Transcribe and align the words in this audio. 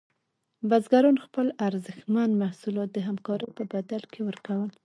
بزګران 0.69 1.17
خپل 1.25 1.47
ارزښتمن 1.67 2.29
محصولات 2.41 2.89
د 2.93 2.97
همکارۍ 3.07 3.49
په 3.57 3.63
بدل 3.73 4.01
کې 4.11 4.21
ورکول. 4.27 4.71